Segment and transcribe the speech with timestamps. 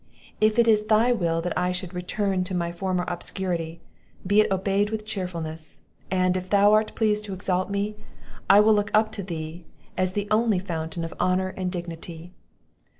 [0.39, 3.81] If it is thy will that I should return to my former obscurity,
[4.25, 5.77] be it obeyed with cheerfulness;
[6.09, 7.97] and, if thou art pleased to exalt me,
[8.49, 9.63] I will look up to thee,
[9.95, 12.33] as the only fountain of honour and dignity."